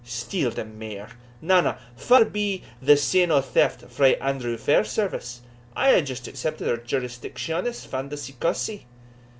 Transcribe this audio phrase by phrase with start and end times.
[0.03, 1.09] Steal the mear!
[1.43, 5.41] na, na, far be the sin o' theft frae Andrew Fairservice
[5.75, 8.87] I have just arrested her _jurisdictionis fandandy causey.